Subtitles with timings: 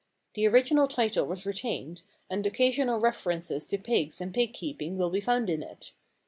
[0.33, 5.21] The original title was retained, and occasional references to pigs and pig keeping will be
[5.21, 5.93] found in it.